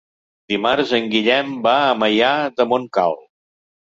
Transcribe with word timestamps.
Dimarts 0.53 0.93
en 0.97 1.09
Guillem 1.11 1.51
va 1.67 1.73
a 1.89 1.93
Maià 2.03 2.31
de 2.61 2.69
Montcal. 2.71 3.15